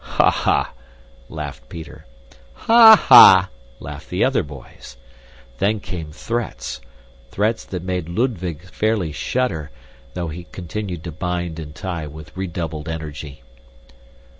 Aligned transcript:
"Ha! 0.03 0.31
ha!" 0.31 0.73
laughed 1.29 1.69
Peter. 1.69 2.07
"Ha! 2.55 2.95
ha!" 2.95 3.51
laughed 3.79 4.09
the 4.09 4.23
other 4.23 4.41
boys. 4.41 4.97
Then 5.59 5.79
came 5.79 6.11
threats, 6.11 6.81
threats 7.29 7.63
that 7.65 7.83
made 7.83 8.09
Ludwig 8.09 8.61
fairly 8.63 9.11
shudder, 9.11 9.69
though 10.15 10.29
he 10.29 10.45
continued 10.45 11.03
to 11.03 11.11
bind 11.11 11.59
and 11.59 11.75
tie 11.75 12.07
with 12.07 12.35
redoubled 12.35 12.89
energy. 12.89 13.43